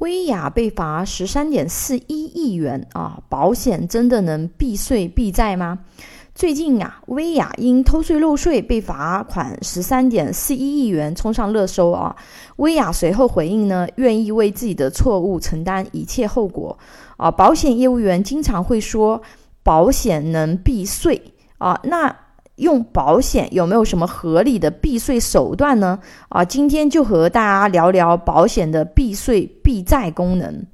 [0.00, 3.22] 薇娅被罚十三点四一亿元啊！
[3.28, 5.78] 保险真的能避税避债吗？
[6.34, 12.16] 最近啊，薇娅因偷税漏税被罚款十三点四一亿元，冲上热搜啊！
[12.56, 16.76] 薇娅随后回应呢，愿意为自己的错误承担一切后果
[17.16, 17.30] 啊！
[17.30, 19.22] 保险业务员经常会说
[19.62, 21.22] 保险能避税
[21.58, 22.23] 啊，那。
[22.56, 25.98] 用保险有没有什么合理的避税手段呢？
[26.28, 30.64] 啊，今天就和大家聊聊保险的避税避债功能。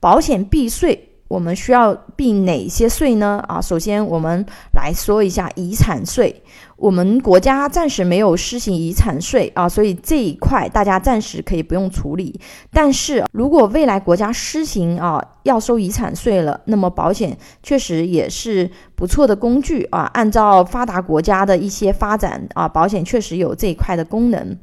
[0.00, 1.11] 保险避税。
[1.32, 3.42] 我们需要避哪些税呢？
[3.48, 6.42] 啊，首先我们来说一下遗产税。
[6.76, 12.38] 我们国家暂时没有施行遗产税啊，所以这一块大家暂时可以不用处理。
[12.70, 20.10] 但是如果未来国家施行啊，要收遗产税了，那么保险确实也是不错的工具啊。
[20.12, 24.58] 按照发达国家的一些发展啊，保险确实有这一块的功能。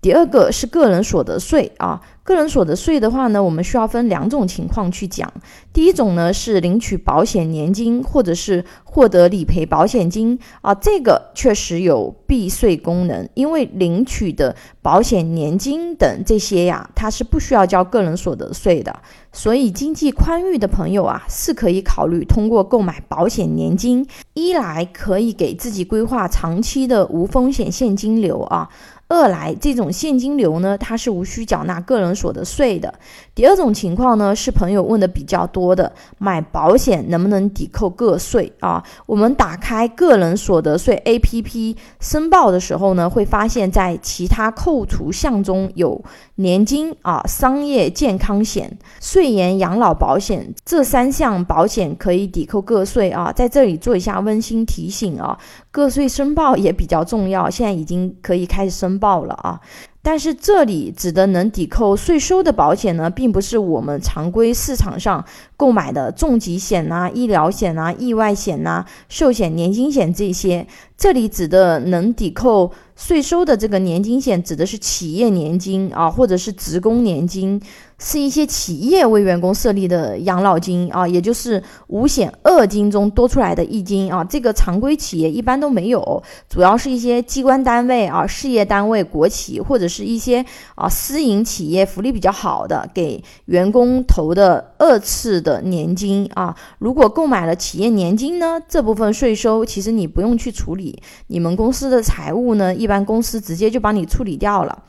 [0.00, 5.32] 第二个是个人所得税啊，个人所得税的话呢，我们需要分两种情况去讲。
[5.72, 19.00] 第一种呢是领取保险年金或者是获得理赔保险金啊，这个确实有避税功能，因为领取的保险年金等这些呀，它是不需要交个人所得税的，
[19.32, 28.68] 所以经济宽裕的朋友啊，是可以考虑通过购买保险年金，一来可以给自己规划长期的无风险现金流啊。
[29.08, 32.92] 二来，这种现金流呢，它是无需缴纳个人所得税的。
[33.34, 38.84] 第二种情况呢，是朋友问的比较多的，买保险能不能抵扣个税啊？
[39.06, 53.32] 我们打开个人所得税 APP 申报的时候呢，会发现在其他扣除项中有年金啊、商业健康险、税延养老保险这三项保险可以抵扣个税啊。
[53.32, 55.38] 在这里做一下温馨提醒啊。
[55.70, 59.60] 个税申报也比较重要，现在已经可以开始申报了啊。
[60.00, 65.22] 但是这里指的能抵扣税收的保险呢，并不是我们常规市场上
[65.56, 70.66] 购买的重疾险呐、医疗险呐、意外险呐、寿险、年金险这些。
[70.96, 77.62] 这里指的能抵扣税收的这个年金险，指的是企业年金啊，或者是职工年金。
[78.00, 84.22] 是一些企业为员工设立的养老金啊，也就是五险二金中多出来的一金啊。
[84.22, 90.44] 这个常规企业一般都没有，主要是一些机关单位啊、事业单位、国企或者是一些
[90.76, 96.54] 啊私营企业福利比较好的，给员工投的二次的年金啊。
[96.78, 104.82] 如果购买了企业年金呢，这部分税收其实你不用去处理，你们公司的财务呢，一一般公司直接就帮你处理掉了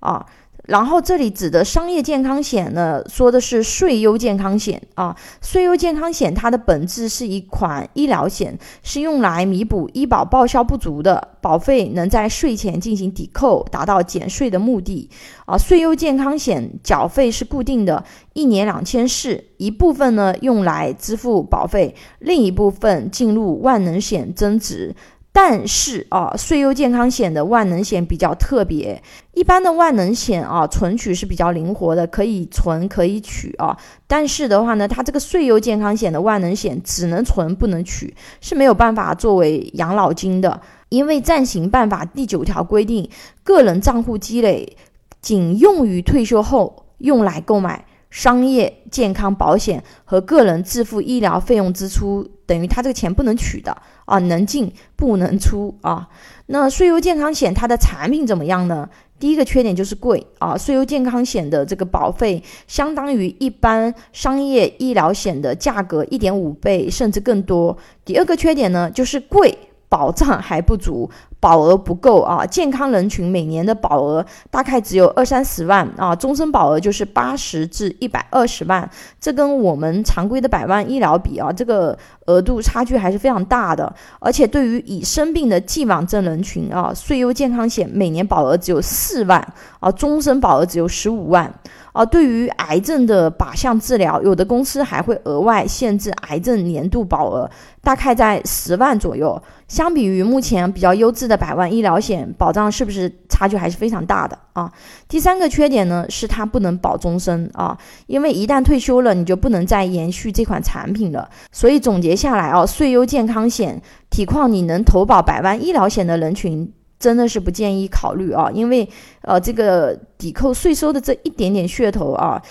[0.00, 0.26] 啊。
[0.64, 5.16] 然后这里指的商业健康险呢，说的是税优健康险啊。
[5.40, 15.08] 税优健康险它的本质是一款医疗险，是用来弥补医保报销不足的，保费能在税前进行抵扣，达到减税的目的
[15.44, 15.56] 啊。
[15.56, 18.02] 税优健康险缴费是固定的，
[18.32, 24.96] 一年两千四，一部分呢用来支付保费，另一部分进入万能险增值。
[25.38, 29.02] 但是啊，税优健康险的万能险比较特别，
[29.34, 33.76] 一般的万能险啊，存取是比较灵活的，可以存可以取啊。
[34.06, 40.58] 但是的话呢，它这个税优健康险的万能险只能存不能取，是没有办法作为养老金的，
[40.88, 43.06] 因为暂行办法第九条规定，
[43.44, 44.78] 个人账户积累
[45.20, 47.84] 仅用于退休后用来购买。
[48.10, 56.08] 商业健康保险和个人自付医疗费用支出，等于他这个钱不能取的啊，能进不能出啊。
[56.46, 58.88] 那税优健康险它的产品怎么样呢？
[59.18, 67.76] 第一个缺点就是贵啊，税优健康险的这个保费相当于一般商业医疗险的价格一点五倍甚至更多。
[68.04, 69.58] 第二个缺点呢就是贵。
[69.88, 71.08] 保障还不足，
[71.38, 72.44] 保额不够啊！
[72.44, 78.88] 健康人群每年的保额大概只有二三十万啊，终身保额就是八十至一百二十万，
[79.20, 83.94] 这跟我们常规的百万医疗比啊，这个额度差距还是非常大的。
[84.18, 89.40] 而且对于已生病的既往症人群啊，税优健康险每年保额只有四万
[89.78, 91.52] 啊，终身保额只有十五万。
[91.96, 97.50] 啊，对于癌症的靶向治疗，有的公司还会额外限制癌症年度保额，
[97.80, 99.42] 大概在十万左右。
[99.66, 104.70] 相比于目前比较优质的百万医疗险，保障是不是差距还是非常大的啊？
[105.08, 107.76] 第三个缺点呢，是它不能保终身啊，
[108.06, 111.26] 因为一旦退休了，你就不能再延续这款产品了。
[111.50, 113.80] 所以总结下来啊，税优健康险，
[114.10, 116.70] 体况你能投保百万医疗险的人群。
[116.98, 118.88] 真的是不建议考虑啊，因为
[119.22, 122.42] 呃，这个抵扣税收的这一点点噱头啊，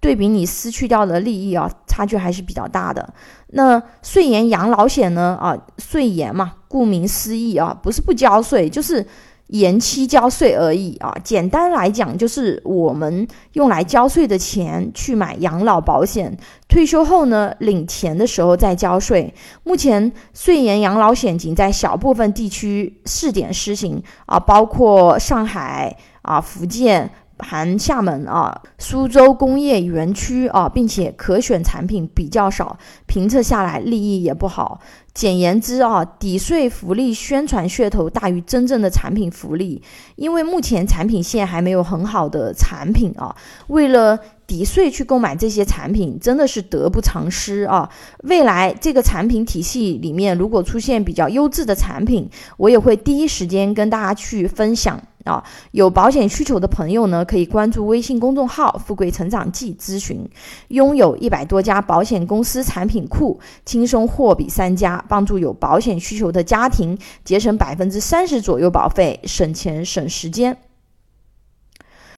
[0.00, 3.14] 对比你失去掉的利益啊，差距还是比较大的。
[3.48, 5.38] 那税延养老险呢？
[5.40, 9.06] 啊，税延嘛，顾名思义啊，不是不交税，就是
[9.48, 11.14] 延期交税而已啊。
[11.22, 16.36] 简单来讲，就是我们用来交税的钱去买养老保险，
[16.68, 19.32] 退休后呢领钱的时候再交税。
[19.62, 27.10] 目前税延养老险仅在小部分地区试点施行啊，包括上海啊、福建。
[27.38, 34.80] 含厦门啊、苏州工业园区啊，并且可选产品比较少，评测下来利益也不好。
[35.12, 39.80] 简言之啊，抵税福利宣传噱头大于真正的产品福利，
[40.16, 43.34] 因为目前产品线还没有很好的产品啊。
[43.68, 47.88] 为了抵税去购买这些产品，真的是得不偿失啊。
[48.24, 55.00] 未来这个产品体系里面，如果出现比较优质的产品，我也会第一时间跟大家去分享。
[55.24, 55.42] 啊，
[55.72, 60.28] 有保险需求的朋友呢，可以关注微信公众号“富贵成长记”咨询。
[60.68, 70.56] 拥有一百多家保险公司产品库，轻松货比三家，帮助有保险需求的家庭节省百分之三十左右保费，省钱省时间。